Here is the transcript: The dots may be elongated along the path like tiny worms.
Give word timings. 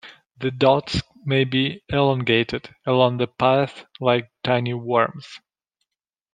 The 0.39 0.49
dots 0.49 1.03
may 1.25 1.43
be 1.43 1.83
elongated 1.87 2.73
along 2.87 3.17
the 3.17 3.27
path 3.27 3.85
like 3.99 4.31
tiny 4.43 4.73
worms. 4.73 5.39